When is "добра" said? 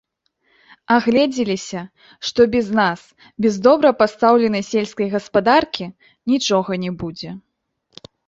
3.69-3.89